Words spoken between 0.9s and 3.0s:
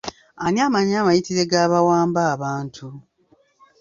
amayitire g'abawamba abantu?